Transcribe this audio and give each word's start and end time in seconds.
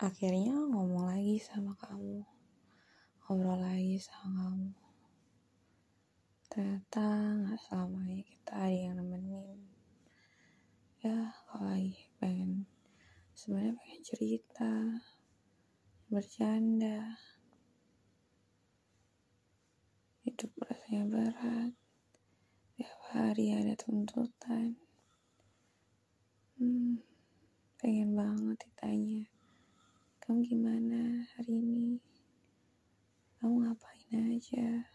akhirnya 0.00 0.56
ngomong 0.56 1.12
lagi 1.12 1.36
sama 1.36 1.76
kamu. 1.76 2.24
Ngobrol 3.28 3.60
lagi 3.60 4.00
sama 4.00 4.48
kamu. 4.48 4.72
Ternyata 6.48 7.04
nggak 7.36 7.60
selamanya 7.68 8.24
kita 8.24 8.52
ada 8.56 8.72
yang 8.72 8.96
nemenin. 8.96 9.60
Ya 11.04 11.36
kalau 11.44 11.68
lagi 11.68 12.08
pengen 12.16 12.64
sebenarnya 13.36 13.76
pengen 13.76 14.00
cerita 14.00 14.72
bercanda. 16.08 17.20
Hidup 20.24 20.48
rasanya 20.64 21.04
berat. 21.12 21.72
Tiap 22.72 23.00
hari 23.12 23.52
ada 23.52 23.76
tuntutan. 23.76 24.80
Hmm, 26.56 27.04
pengen 27.76 28.16
banget 28.16 28.64
ditanya 28.64 29.28
kamu 30.30 30.46
gimana 30.46 31.26
hari 31.34 31.58
ini? 31.58 31.98
Kamu 33.42 33.66
ngapain 33.66 34.30
aja? 34.30 34.86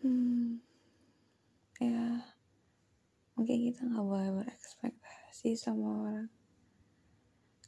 Hmm, 0.00 0.64
ya, 1.76 2.24
mungkin 3.36 3.68
kita 3.68 3.84
nggak 3.84 4.00
boleh 4.00 4.32
berekspektasi 4.32 5.60
sama 5.60 5.92
orang. 5.92 6.32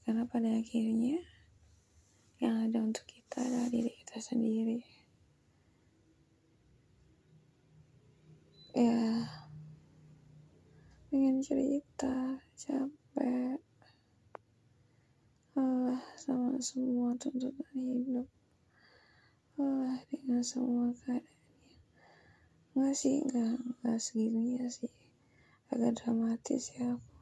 Karena 0.00 0.24
pada 0.24 0.48
akhirnya, 0.48 1.20
yang 2.40 2.72
ada 2.72 2.80
untuk 2.80 3.04
kita 3.04 3.44
adalah 3.44 3.68
diri 3.68 3.92
kita 3.92 4.16
sendiri. 4.16 4.80
Ya, 8.72 9.28
pengen 11.12 11.44
cerita, 11.44 12.40
capek 12.56 13.60
semua 16.62 17.18
tuntutan 17.18 17.74
hidup 17.74 18.30
lelah 19.58 19.98
dengan 20.08 20.40
semua 20.46 20.94
keadaannya. 21.02 21.76
Enggak 22.72 22.94
sih 22.96 23.20
enggak 23.20 23.58
enggak 23.58 23.98
segitunya 23.98 24.64
sih. 24.70 24.94
Agak 25.74 25.98
dramatis 25.98 26.72
ya 26.78 26.94
aku. 26.94 27.12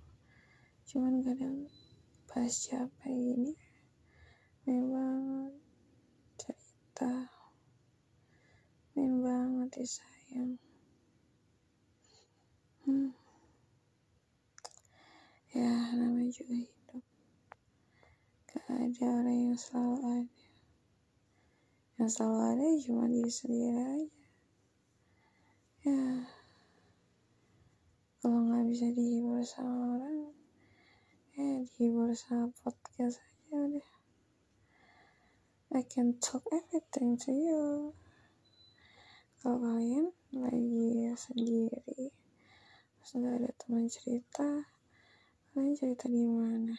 Cuman 0.87 1.25
kadang 1.25 1.67
pas 2.31 2.47
capek 2.47 3.11
gini 3.11 3.59
memang 4.71 5.51
cerita 6.39 7.27
main 8.95 9.19
banget 9.19 9.83
disayang 9.83 10.55
hmm. 12.87 13.11
ya 15.51 15.75
namanya 15.99 16.31
juga 16.31 16.55
ada 18.91 19.23
orang 19.23 19.39
yang 19.47 19.55
selalu 19.55 19.97
ada. 20.03 20.39
Yang 21.95 22.11
selalu 22.19 22.39
ada 22.43 22.67
cuma 22.83 23.05
diri 23.07 23.31
sendiri 23.31 23.71
aja. 23.79 24.23
Ya. 25.87 26.03
Kalau 28.19 28.39
nggak 28.51 28.67
bisa 28.67 28.87
dihibur 28.91 29.41
sama 29.47 29.75
orang 29.97 30.19
ya 31.39 31.63
dihibur 31.63 32.11
sama 32.19 32.51
podcast 32.67 33.23
aja 33.23 33.55
udah. 33.55 33.89
I 35.71 35.87
can 35.87 36.19
talk 36.19 36.43
everything 36.51 37.15
to 37.23 37.31
you. 37.31 37.95
Kalau 39.39 39.63
kalian 39.63 40.11
lagi 40.35 41.15
sendiri 41.15 42.11
terus 43.01 43.11
nggak 43.17 43.35
ada 43.41 43.51
teman 43.57 43.89
cerita 43.89 44.49
kalian 45.51 45.73
cerita 45.73 46.07
di 46.07 46.23
mana 46.29 46.77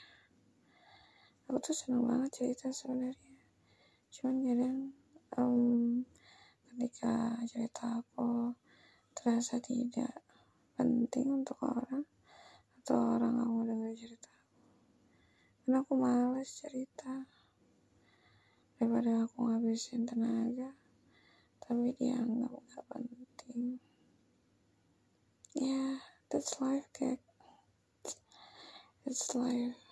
aku 1.51 1.59
tuh 1.67 1.75
seneng 1.75 2.07
banget 2.07 2.31
cerita 2.31 2.71
sebenarnya. 2.71 3.35
Cuman 4.07 4.35
kadang 4.39 4.77
um, 5.35 6.07
ketika 6.63 7.43
cerita 7.43 7.99
aku 7.99 8.55
terasa 9.11 9.59
tidak 9.59 10.15
penting 10.79 11.27
untuk 11.27 11.59
orang 11.59 12.07
atau 12.79 13.19
orang 13.19 13.35
nggak 13.35 13.49
mau 13.51 13.67
dengar 13.67 13.91
cerita 13.99 14.31
karena 15.67 15.83
aku 15.83 15.93
males 15.99 16.47
cerita 16.47 17.27
daripada 18.79 19.27
aku 19.27 19.51
ngabisin 19.51 20.07
tenaga 20.07 20.71
tapi 21.59 21.91
dia 21.99 22.15
dianggap 22.15 22.63
nggak 22.63 22.85
penting. 22.87 23.75
Ya 25.51 25.67
yeah, 25.67 25.91
that's 26.31 26.63
life 26.63 26.87
kayak 26.95 27.19
it's 29.03 29.35
life 29.35 29.90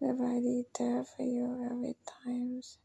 Nobody 0.00 0.64
there 0.78 1.04
for 1.04 1.22
you 1.24 1.68
every 1.68 1.96
times. 2.24 2.78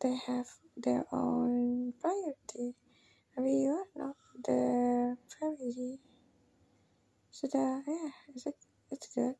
They 0.00 0.16
have 0.26 0.46
their 0.76 1.04
own 1.12 1.92
priority. 2.00 2.74
You 3.36 3.84
are 3.84 4.02
not 4.02 4.16
their 4.44 5.18
priority. 5.28 5.98
So 7.30 7.46
that 7.52 7.82
yeah, 7.86 8.10
it's 8.34 8.46
a, 8.46 8.52
it's 8.90 9.14
good 9.14 9.34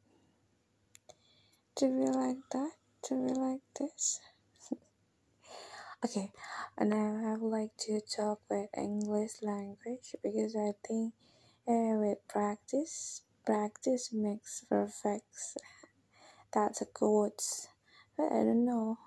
to 1.76 1.86
be 1.86 2.06
like 2.10 2.36
that, 2.52 2.72
to 3.04 3.14
be 3.14 3.32
like 3.32 3.60
this. 3.78 4.20
okay, 6.04 6.30
and 6.76 6.90
now 6.90 7.32
I 7.32 7.36
would 7.38 7.50
like 7.50 7.76
to 7.86 8.00
talk 8.14 8.40
with 8.50 8.68
English 8.76 9.42
language 9.42 10.14
because 10.22 10.54
I 10.54 10.72
think 10.86 11.14
uh, 11.66 11.96
with 11.98 12.18
practice, 12.28 13.22
practice 13.46 14.10
makes 14.12 14.64
perfect 14.68 15.24
that's 16.52 16.82
a 16.82 16.86
good 16.92 17.32
but 18.16 18.32
I 18.32 18.44
don't 18.44 18.64
know. 18.64 18.98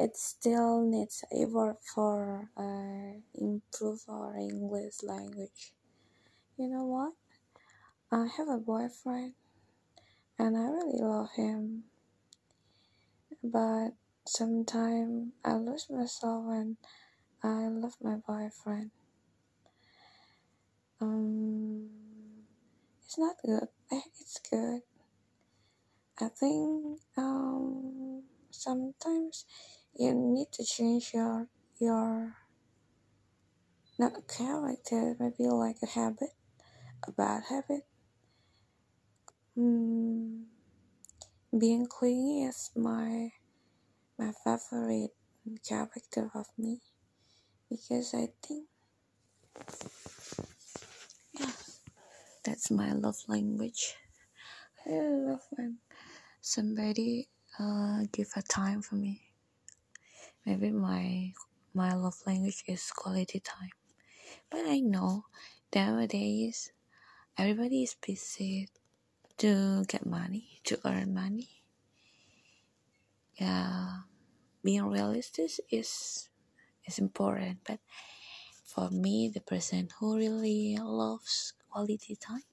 It 0.00 0.16
still 0.16 0.82
needs 0.82 1.24
effort 1.32 1.78
for 1.94 2.50
uh, 2.56 3.20
improve 3.34 4.00
our 4.08 4.36
English 4.36 5.02
language. 5.02 5.72
You 6.56 6.68
know 6.68 6.84
what? 6.84 7.12
I 8.10 8.28
have 8.36 8.48
a 8.48 8.58
boyfriend 8.58 9.34
and 10.38 10.56
I 10.56 10.62
really 10.68 11.00
love 11.00 11.30
him. 11.36 11.84
But 13.42 13.90
sometimes 14.26 15.32
I 15.44 15.54
lose 15.54 15.86
myself 15.90 16.44
when 16.44 16.76
I 17.42 17.68
love 17.68 17.96
my 18.02 18.16
boyfriend. 18.16 18.90
Um 21.00 21.88
it's 23.04 23.18
not 23.18 23.36
good. 23.44 23.68
It's 24.20 24.40
good 24.50 24.82
I 26.20 26.28
think 26.28 26.98
um, 27.16 28.22
sometimes 28.50 29.44
you 29.94 30.12
need 30.14 30.50
to 30.52 30.64
change 30.64 31.12
your 31.14 31.46
your 31.78 32.34
not 33.98 34.26
character, 34.26 35.14
maybe 35.18 35.48
like 35.48 35.76
a 35.82 35.86
habit, 35.86 36.34
a 37.06 37.12
bad 37.12 37.44
habit. 37.48 37.86
Mm, 39.56 40.44
being 41.56 41.86
clingy 41.86 42.44
is 42.44 42.70
my 42.74 43.30
my 44.18 44.32
favorite 44.44 45.14
character 45.68 46.30
of 46.34 46.46
me 46.58 46.80
because 47.70 48.12
I 48.14 48.28
think 48.42 48.66
yeah, 51.38 51.52
that's 52.44 52.70
my 52.70 52.92
love 52.92 53.18
language. 53.28 53.94
I 54.86 54.90
love 54.90 55.42
when 55.50 55.78
somebody 56.40 57.28
uh, 57.58 58.04
give 58.12 58.28
a 58.36 58.42
time 58.42 58.82
for 58.82 58.96
me. 58.96 59.22
Maybe 60.46 60.70
my 60.70 61.32
my 61.74 61.94
love 61.94 62.16
language 62.26 62.64
is 62.66 62.90
quality 62.90 63.40
time. 63.40 63.70
But 64.50 64.66
I 64.66 64.80
know 64.80 65.26
nowadays 65.74 66.72
everybody 67.38 67.82
is 67.84 67.94
busy 67.94 68.68
to 69.38 69.84
get 69.86 70.06
money, 70.06 70.60
to 70.64 70.78
earn 70.84 71.14
money. 71.14 71.62
Yeah, 73.38 74.08
being 74.64 74.84
realistic 74.86 75.50
is 75.70 76.28
is 76.86 76.98
important, 76.98 77.60
but 77.66 77.80
for 78.64 78.90
me, 78.90 79.30
the 79.32 79.40
person 79.40 79.88
who 79.98 80.16
really 80.16 80.76
loves 80.80 81.54
quality 81.70 82.16
time, 82.16 82.44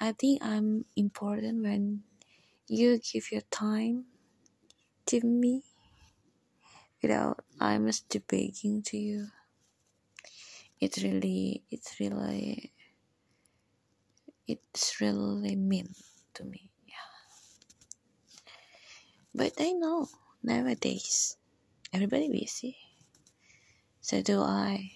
I 0.00 0.12
think 0.12 0.42
I'm 0.42 0.84
important 0.96 1.62
when 1.62 2.04
you 2.68 2.98
give 2.98 3.30
your 3.30 3.42
time 3.50 4.06
to 5.06 5.20
me 5.20 5.62
without 7.02 7.44
I 7.60 7.78
must 7.78 8.08
be 8.10 8.18
begging 8.18 8.82
to 8.90 8.96
you. 8.96 9.28
It 10.80 10.96
really, 11.02 11.62
it's 11.70 11.98
really, 12.00 12.72
it's 14.46 15.00
really 15.00 15.56
mean 15.56 15.94
to 16.34 16.44
me. 16.44 16.70
Yeah. 16.86 16.94
But 19.34 19.52
I 19.58 19.72
know 19.72 20.08
nowadays 20.42 21.36
everybody 21.92 22.28
busy. 22.28 22.76
So 24.00 24.22
do 24.22 24.40
I. 24.42 24.92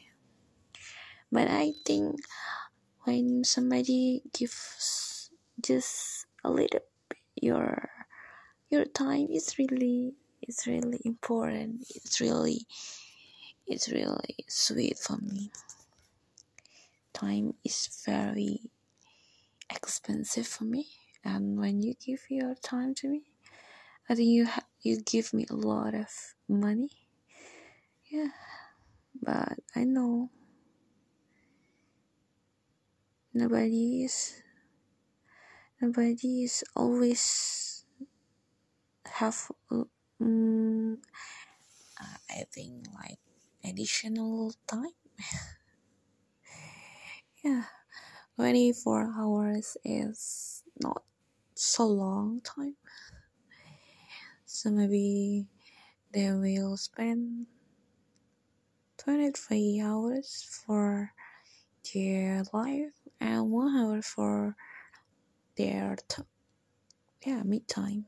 But 1.33 1.49
I 1.49 1.73
think 1.87 2.21
when 3.05 3.45
somebody 3.45 4.23
gives 4.33 5.31
just 5.63 6.27
a 6.45 6.51
little 6.51 6.81
your 7.43 7.91
your 8.71 8.85
time 8.85 9.29
is 9.31 9.59
really 9.59 10.15
it's 10.43 10.67
really 10.67 11.01
important. 11.05 11.85
It's 11.95 12.21
really 12.21 12.67
it's 13.67 13.89
really 13.89 14.37
sweet 14.49 14.99
for 14.99 15.17
me. 15.19 15.51
Time 17.13 17.55
is 17.65 18.03
very 18.07 18.71
expensive 19.69 20.47
for 20.47 20.65
me. 20.65 20.87
And 21.25 21.59
when 21.59 21.83
you 21.83 21.95
give 21.95 22.23
your 22.31 22.55
time 22.57 22.95
to 22.97 23.09
me 23.09 23.25
i 24.09 24.15
think 24.15 24.29
you 24.29 24.47
ha- 24.47 24.67
you 24.83 25.01
give 25.03 25.33
me 25.35 25.47
a 25.51 25.55
lot 25.55 25.95
of 25.95 26.09
money. 26.49 26.91
Yeah 28.11 28.31
but 29.23 29.59
i 29.77 29.85
know 29.85 30.31
nobody 33.35 34.05
is 34.05 34.43
nobody 35.81 36.45
is 36.45 36.65
always 36.77 37.85
have 39.07 39.51
um, 40.21 40.99
i 42.31 42.45
think 42.53 42.87
like 42.95 43.19
additional 43.65 44.53
time. 44.67 44.95
Yeah 47.45 47.65
24 48.37 49.13
hours 49.17 49.77
is 49.85 50.63
not 50.81 51.03
so 51.55 51.87
long 51.87 52.41
time. 52.41 52.77
So 54.47 54.71
maybe 54.71 55.47
they 56.13 56.33
will 56.33 56.77
spend 56.77 57.47
23 58.99 59.81
hours 59.81 60.45
for 60.65 61.13
their 61.93 62.45
life 62.53 62.93
and 63.21 63.51
one 63.51 63.77
hour 63.77 64.03
for 64.03 64.57
their 65.61 65.97
t- 66.09 66.23
yeah 67.27 67.43
mid 67.45 67.69
time. 67.69 68.07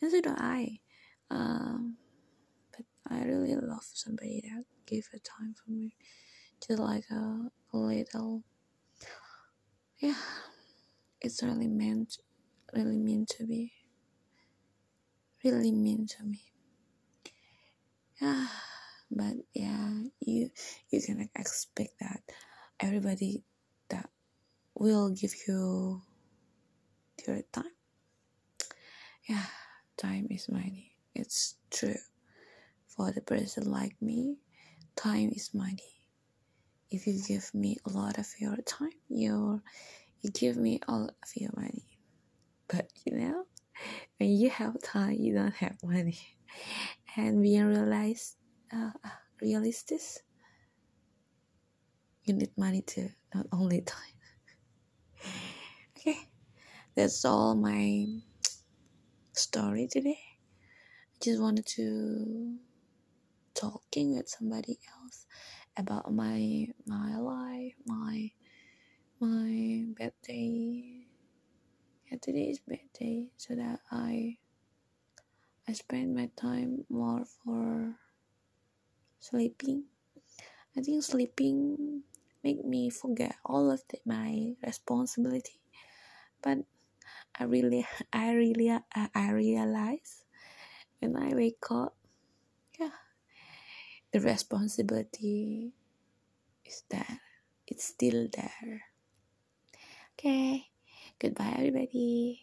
And 0.00 0.10
so 0.10 0.20
do 0.20 0.34
i. 0.36 0.78
Um 1.30 1.96
but 2.72 2.84
i 3.10 3.22
really 3.24 3.54
love 3.54 3.84
somebody 3.92 4.42
that 4.44 4.64
give 4.86 5.08
a 5.14 5.18
time 5.18 5.54
for 5.54 5.70
me 5.70 5.94
just 6.66 6.78
like 6.78 7.04
a, 7.10 7.50
a 7.72 7.76
little 7.76 8.42
yeah 9.98 10.14
it's 11.20 11.42
really 11.42 11.68
meant 11.68 12.18
really 12.74 12.98
meant 12.98 13.28
to 13.28 13.46
be 13.46 13.72
really 15.44 15.72
mean 15.72 16.06
to 16.06 16.22
me. 16.24 16.40
Yeah 18.20 18.46
but 19.10 19.34
yeah 19.54 19.90
you 20.20 20.50
you 20.90 21.00
can 21.02 21.28
expect 21.36 21.92
that 22.00 22.20
everybody 22.80 23.42
that 23.88 24.08
will 24.74 25.10
give 25.10 25.32
you 25.46 26.00
their 27.24 27.42
time? 27.52 27.64
Yeah 29.28 29.46
time 29.96 30.26
is 30.30 30.48
money. 30.48 30.96
It's 31.14 31.56
true. 31.70 32.00
For 32.88 33.12
the 33.12 33.20
person 33.20 33.70
like 33.70 33.96
me 34.00 34.38
time 34.96 35.30
is 35.34 35.54
money. 35.54 36.00
If 36.90 37.06
you 37.06 37.20
give 37.26 37.54
me 37.54 37.78
a 37.86 37.90
lot 37.90 38.18
of 38.18 38.26
your 38.38 38.56
time 38.66 38.98
you 39.08 39.62
you 40.20 40.30
give 40.30 40.56
me 40.56 40.80
all 40.88 41.04
of 41.04 41.30
your 41.36 41.50
money. 41.56 41.86
But 42.68 42.90
you 43.04 43.16
know 43.16 43.44
when 44.18 44.30
you 44.30 44.50
have 44.50 44.80
time 44.82 45.12
you 45.18 45.34
don't 45.34 45.54
have 45.54 45.76
money. 45.82 46.18
And 47.16 47.42
being 47.42 47.66
realized 47.66 48.36
uh, 48.72 48.92
realistic 49.40 50.00
you 52.24 52.34
need 52.34 52.50
money 52.56 52.82
too 52.82 53.10
not 53.34 53.46
only 53.52 53.80
time 53.82 54.16
that's 56.94 57.24
all 57.24 57.54
my 57.54 58.06
story 59.32 59.88
today. 59.90 60.18
I 61.14 61.18
just 61.24 61.40
wanted 61.40 61.66
to 61.76 62.56
talking 63.54 64.16
with 64.16 64.28
somebody 64.28 64.78
else 64.96 65.26
about 65.76 66.12
my 66.12 66.66
my 66.86 67.16
life 67.18 67.74
my 67.86 68.30
my 69.20 69.84
bad 69.96 70.12
day 70.22 71.06
yeah 72.10 72.18
today 72.20 72.48
is 72.50 72.60
bad 72.60 72.80
day 72.98 73.28
so 73.36 73.54
that 73.54 73.80
i 73.90 74.36
i 75.68 75.72
spend 75.72 76.14
my 76.14 76.28
time 76.36 76.84
more 76.88 77.24
for 77.24 77.94
sleeping. 79.22 79.84
I 80.76 80.80
think 80.82 81.04
sleeping 81.04 82.02
make 82.42 82.64
me 82.64 82.90
forget 82.90 83.36
all 83.46 83.70
of 83.70 83.82
the, 83.88 83.98
my 84.04 84.54
responsibility. 84.66 85.60
But 86.42 86.58
i 87.38 87.44
really 87.44 87.86
i 88.12 88.32
really 88.32 88.70
i, 88.70 89.08
I 89.14 89.30
realize 89.30 90.24
when 91.00 91.16
i 91.16 91.34
wake 91.34 91.64
up 91.70 91.96
yeah 92.78 92.90
the 94.12 94.20
responsibility 94.20 95.72
is 96.66 96.84
there. 96.90 97.20
It's 97.66 97.84
still 97.84 98.28
there. 98.32 98.82
Okay. 100.14 100.66
Goodbye 101.18 101.54
everybody. 101.56 102.40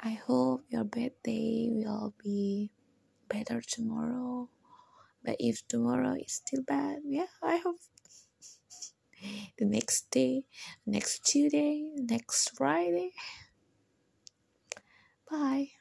I 0.00 0.10
hope 0.26 0.64
your 0.68 0.84
birthday 0.84 1.68
will 1.70 2.14
be 2.22 2.70
better 3.28 3.60
tomorrow. 3.60 4.48
But 5.24 5.36
if 5.38 5.66
tomorrow 5.68 6.16
is 6.16 6.32
still 6.40 6.62
bad 6.62 7.00
yeah 7.04 7.28
i 7.42 7.58
hope 7.58 7.76
the 9.58 9.64
next 9.64 10.10
day, 10.10 10.44
next 10.86 11.24
Tuesday, 11.24 11.90
next 11.96 12.56
Friday. 12.56 13.12
Bye. 15.30 15.79